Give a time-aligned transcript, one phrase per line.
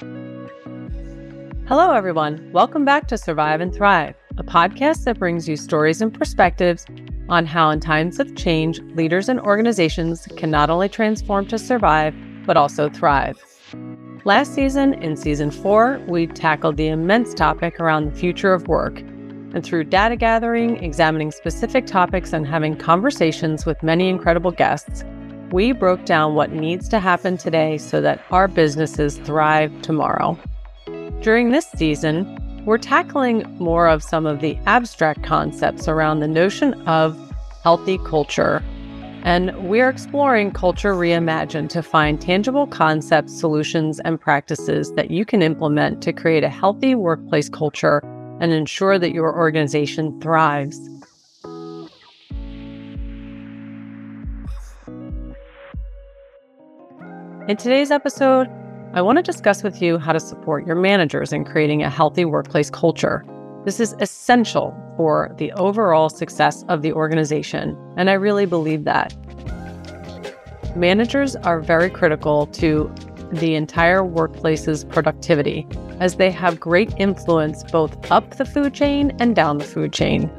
[0.00, 2.50] Hello, everyone.
[2.52, 6.84] Welcome back to Survive and Thrive, a podcast that brings you stories and perspectives
[7.28, 12.12] on how, in times of change, leaders and organizations can not only transform to survive,
[12.44, 13.38] but also thrive.
[14.24, 18.98] Last season, in season four, we tackled the immense topic around the future of work.
[18.98, 25.04] And through data gathering, examining specific topics, and having conversations with many incredible guests,
[25.54, 30.36] we broke down what needs to happen today so that our businesses thrive tomorrow.
[31.22, 36.74] During this season, we're tackling more of some of the abstract concepts around the notion
[36.88, 37.16] of
[37.62, 38.64] healthy culture.
[39.22, 45.40] And we're exploring Culture Reimagined to find tangible concepts, solutions, and practices that you can
[45.40, 48.00] implement to create a healthy workplace culture
[48.40, 50.80] and ensure that your organization thrives.
[57.46, 58.48] In today's episode,
[58.94, 62.24] I want to discuss with you how to support your managers in creating a healthy
[62.24, 63.22] workplace culture.
[63.66, 69.14] This is essential for the overall success of the organization, and I really believe that.
[70.74, 72.90] Managers are very critical to
[73.30, 75.66] the entire workplace's productivity,
[76.00, 80.30] as they have great influence both up the food chain and down the food chain.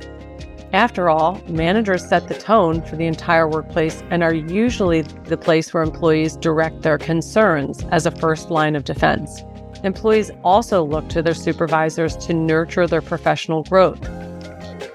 [0.76, 5.74] After all, managers set the tone for the entire workplace and are usually the place
[5.74, 9.42] where employees direct their concerns as a first line of defense.
[9.86, 14.06] Employees also look to their supervisors to nurture their professional growth.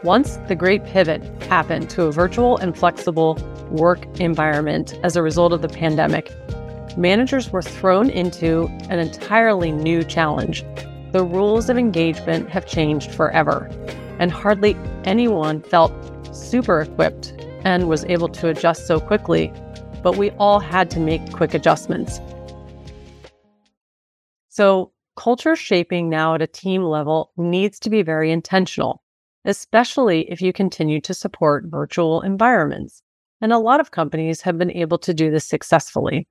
[0.05, 3.39] Once the great pivot happened to a virtual and flexible
[3.71, 6.31] work environment as a result of the pandemic,
[6.99, 10.63] managers were thrown into an entirely new challenge.
[11.13, 13.71] The rules of engagement have changed forever
[14.21, 15.93] and hardly anyone felt
[16.33, 17.33] super equipped
[17.65, 19.53] and was able to adjust so quickly,
[20.03, 22.21] but we all had to make quick adjustments.
[24.51, 29.03] So, culture shaping now at a team level needs to be very intentional,
[29.45, 33.03] especially if you continue to support virtual environments.
[33.41, 36.29] And a lot of companies have been able to do this successfully.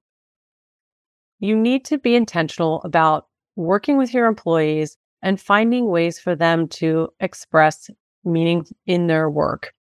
[1.39, 6.67] You need to be intentional about working with your employees and finding ways for them
[6.67, 7.89] to express
[8.23, 9.73] meaning in their work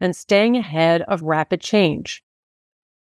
[0.00, 2.22] and staying ahead of rapid change.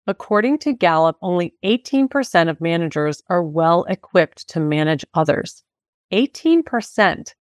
[0.07, 5.63] According to Gallup, only 18% of managers are well equipped to manage others.
[6.13, 7.33] 18%.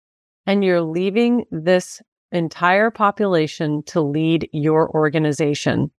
[0.47, 2.01] And you're leaving this
[2.31, 5.91] entire population to lead your organization.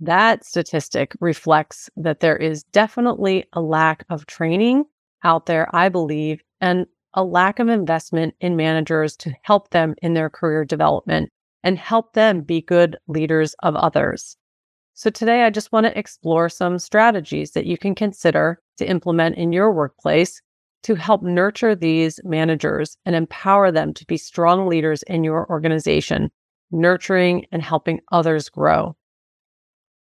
[0.00, 4.84] That statistic reflects that there is definitely a lack of training
[5.24, 10.14] out there, I believe, and a lack of investment in managers to help them in
[10.14, 11.30] their career development
[11.62, 14.36] and help them be good leaders of others.
[14.94, 19.36] So, today I just want to explore some strategies that you can consider to implement
[19.36, 20.42] in your workplace
[20.82, 26.32] to help nurture these managers and empower them to be strong leaders in your organization,
[26.72, 28.96] nurturing and helping others grow.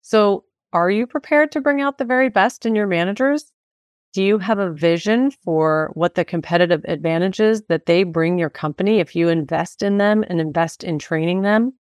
[0.02, 0.44] So,
[0.74, 3.53] are you prepared to bring out the very best in your managers?
[4.14, 9.00] Do you have a vision for what the competitive advantages that they bring your company
[9.00, 11.74] if you invest in them and invest in training them?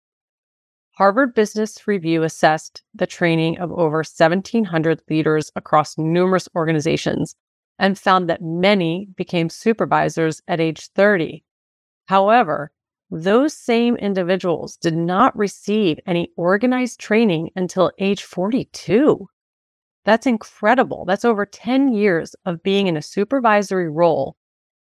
[0.91, 7.35] Harvard Business Review assessed the training of over 1,700 leaders across numerous organizations
[7.77, 11.43] and found that many became supervisors at age 30.
[12.05, 12.71] However,
[13.09, 19.27] those same individuals did not receive any organized training until age 42.
[20.05, 21.05] That's incredible.
[21.05, 24.35] That's over 10 years of being in a supervisory role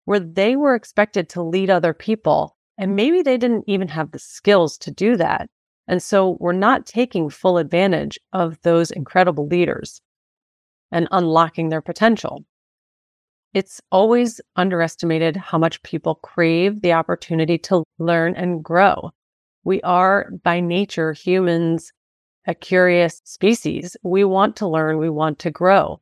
[0.07, 2.57] where they were expected to lead other people.
[2.79, 5.49] And maybe they didn't even have the skills to do that.
[5.87, 10.01] And so we're not taking full advantage of those incredible leaders
[10.91, 12.45] and unlocking their potential.
[13.53, 19.11] It's always underestimated how much people crave the opportunity to learn and grow.
[19.65, 21.93] We are by nature humans
[22.51, 23.97] a curious species.
[24.03, 26.01] We want to learn, we want to grow.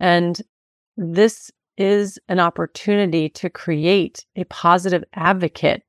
[0.00, 0.42] And
[0.96, 5.82] this is an opportunity to create a positive advocate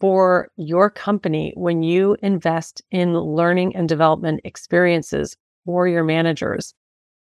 [0.00, 5.36] for your company when you invest in learning and development experiences
[5.66, 6.72] for your managers.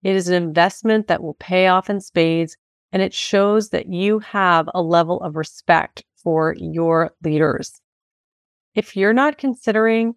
[0.04, 2.56] It is an investment that will pay off in spades,
[2.92, 7.82] and it shows that you have a level of respect for your leaders.
[8.76, 10.14] If you're not considering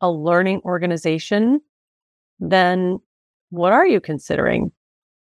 [0.00, 1.60] a learning organization,
[2.38, 2.98] then
[3.50, 4.72] what are you considering?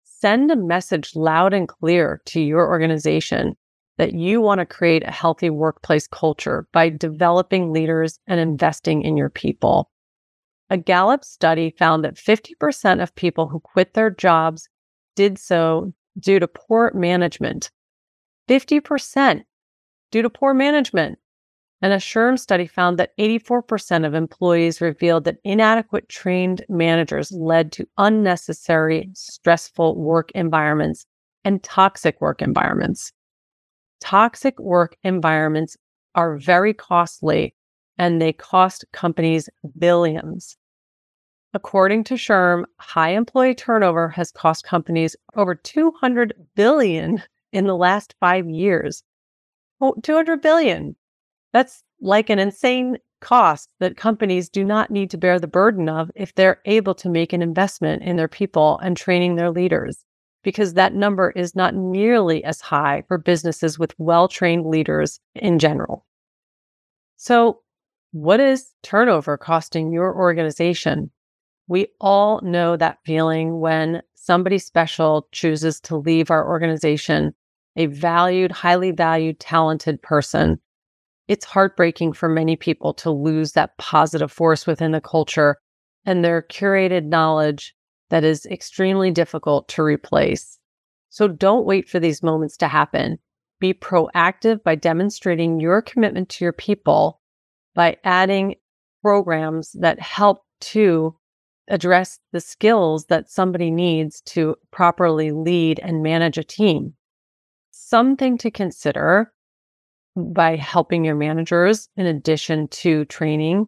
[0.04, 3.56] Send a message loud and clear to your organization
[3.98, 9.16] that you want to create a healthy workplace culture by developing leaders and investing in
[9.16, 9.90] your people.
[10.70, 14.68] A Gallup study found that 50% of people who quit their jobs
[15.16, 17.70] did so due to poor management.
[18.48, 19.42] 50%
[20.10, 21.18] due to poor management.
[21.82, 27.72] And a SHRM study found that 84% of employees revealed that inadequate trained managers led
[27.72, 31.04] to unnecessary, stressful work environments
[31.44, 33.12] and toxic work environments.
[34.00, 35.76] Toxic work environments
[36.14, 37.52] are very costly
[37.98, 40.56] and they cost companies billions.
[41.52, 48.14] According to SHRM, high employee turnover has cost companies over 200 billion in the last
[48.20, 49.02] 5 years.
[49.80, 50.94] Oh, 200 billion.
[51.52, 56.10] That's like an insane cost that companies do not need to bear the burden of
[56.14, 60.04] if they're able to make an investment in their people and training their leaders,
[60.42, 65.58] because that number is not nearly as high for businesses with well trained leaders in
[65.58, 66.04] general.
[67.16, 67.60] So,
[68.10, 71.10] what is turnover costing your organization?
[71.68, 77.34] We all know that feeling when somebody special chooses to leave our organization,
[77.76, 80.60] a valued, highly valued, talented person
[81.32, 85.56] it's heartbreaking for many people to lose that positive force within the culture
[86.04, 87.74] and their curated knowledge
[88.10, 90.58] that is extremely difficult to replace.
[91.08, 93.18] So don't wait for these moments to happen.
[93.60, 97.22] Be proactive by demonstrating your commitment to your people
[97.74, 98.56] by adding
[99.00, 101.16] programs that help to
[101.68, 106.92] address the skills that somebody needs to properly lead and manage a team.
[107.70, 109.32] Something to consider
[110.16, 113.66] by helping your managers, in addition to training,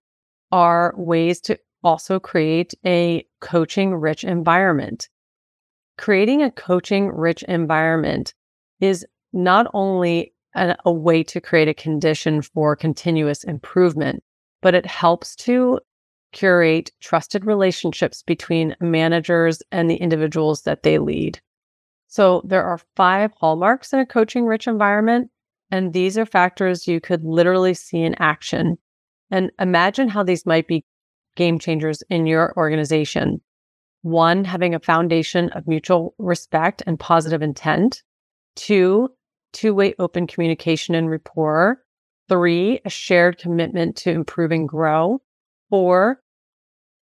[0.52, 5.08] are ways to also create a coaching rich environment.
[5.99, 8.35] Creating a coaching rich environment
[8.81, 14.23] is not only a, a, way to create a condition for continuous improvement,
[14.62, 15.79] but it helps to
[16.32, 21.40] curate trusted relationships between managers and the individuals that they lead.
[22.08, 25.31] So there are five hallmarks in a coaching rich environment
[25.75, 28.79] and these are factors you could literally see in action.
[29.32, 30.85] And imagine how these might be
[31.35, 33.41] game changers in your organization.
[34.03, 38.05] One, having a foundation of mutual respect and positive intent.
[38.55, 39.09] Two,
[39.53, 41.82] two way open communication and rapport.
[42.29, 45.23] Three, a shared commitment to improve and grow.
[45.71, 46.21] Four,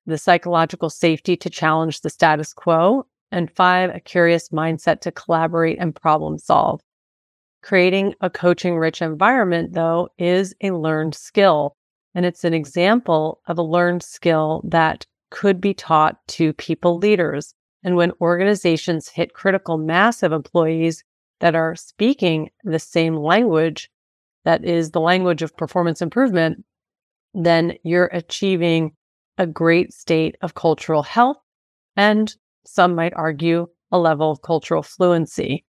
[0.05, 3.07] the psychological safety to challenge the status quo.
[3.29, 6.79] And five, a curious mindset to collaborate and problem solve.
[7.63, 11.77] Creating a coaching rich environment, though, is a learned skill.
[12.13, 17.55] And it's an example of a learned skill that could be taught to people leaders.
[17.81, 21.05] And when organizations hit critical mass of employees
[21.39, 23.89] that are speaking the same language,
[24.43, 26.65] that is the language of performance improvement,
[27.33, 28.91] then you're achieving
[29.37, 31.37] a great state of cultural health.
[31.95, 35.65] And some might argue a level of cultural fluency.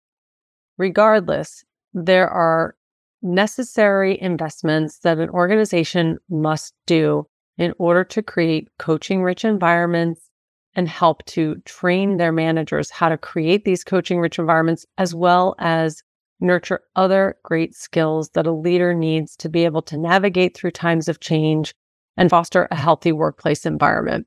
[0.77, 2.75] Regardless, there are
[3.21, 7.27] necessary investments that an organization must do
[7.57, 10.29] in order to create coaching rich environments
[10.73, 15.55] and help to train their managers how to create these coaching rich environments as well
[15.59, 16.01] as
[16.39, 21.07] nurture other great skills that a leader needs to be able to navigate through times
[21.07, 21.75] of change
[22.17, 24.25] and foster a healthy workplace environment.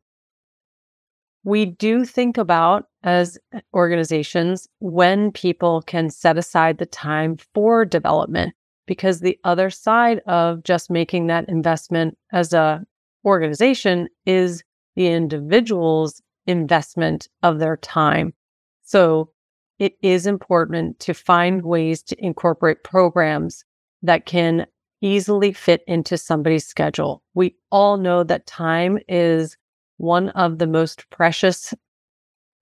[1.42, 7.84] We do think about as eh, organizations when people can set aside the time for
[7.84, 8.54] development
[8.86, 12.84] because the other side of just making that investment as a
[13.24, 14.62] organization is
[14.96, 18.34] the individual's investment of their time.
[18.82, 19.30] So
[19.78, 23.64] it is important to find ways to incorporate programs
[24.02, 24.66] that can
[25.00, 27.22] easily fit into somebody's schedule.
[27.34, 29.56] We all know that time is
[29.96, 31.74] one of the most precious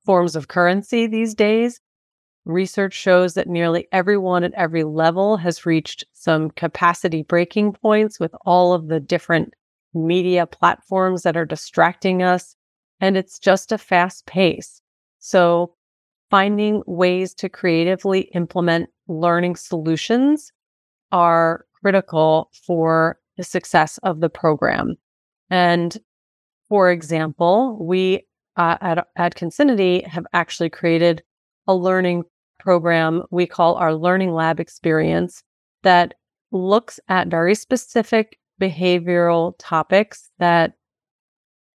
[0.04, 1.80] forms of currency these days.
[2.44, 8.34] Research shows that nearly everyone at every level has reached some capacity breaking points with
[8.44, 9.54] all of the different
[9.94, 12.56] media platforms that are distracting us.
[13.00, 14.80] And it's just a fast pace.
[15.18, 15.74] So,
[16.30, 20.50] finding ways to creatively implement learning solutions
[21.12, 24.96] are critical for the success of the program.
[25.50, 25.96] And
[26.68, 31.22] for example, we uh, at, at have actually created
[31.66, 32.24] a learning
[32.58, 35.42] program we call our Learning Lab experience
[35.82, 36.14] that
[36.52, 40.74] looks at very specific behavioral topics that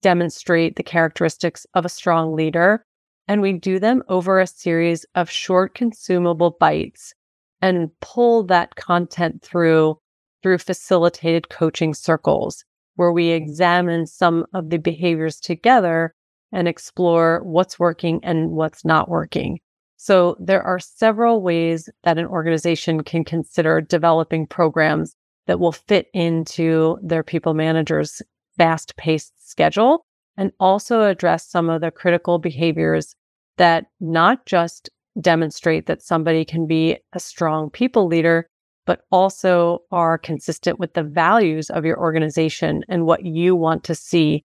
[0.01, 2.85] demonstrate the characteristics of a strong leader.
[3.27, 7.13] And we do them over a series of short consumable bites
[7.61, 9.97] and pull that content through
[10.41, 12.65] through facilitated coaching circles
[12.95, 16.13] where we examine some of the behaviors together
[16.53, 19.59] and explore what's working and what's not working.
[19.97, 25.15] So there are several ways that an organization can consider developing programs
[25.47, 28.21] that will fit into their people managers'
[28.57, 30.05] fast paced schedule
[30.37, 33.15] and also address some of the critical behaviors
[33.57, 34.89] that not just
[35.21, 38.47] demonstrate that somebody can be a strong people leader,
[38.85, 43.95] but also are consistent with the values of your organization and what you want to
[43.95, 44.43] see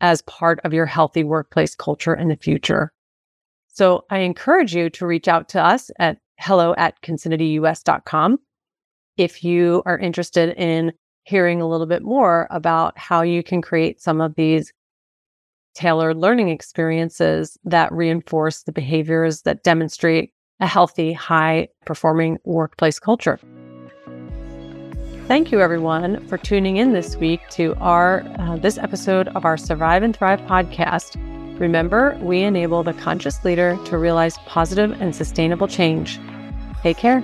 [0.00, 2.92] as part of your healthy workplace culture in the future.
[3.68, 8.38] So I encourage you to reach out to us at hello at concinnityus.com
[9.16, 10.92] if you are interested in
[11.24, 14.72] hearing a little bit more about how you can create some of these
[15.74, 23.38] tailored learning experiences that reinforce the behaviors that demonstrate a healthy, high performing workplace culture.
[25.28, 29.58] Thank you, everyone, for tuning in this week to our uh, this episode of our
[29.58, 31.16] Survive and Thrive podcast.
[31.60, 36.18] Remember, we enable the conscious leader to realize positive and sustainable change.
[36.82, 37.22] Take care.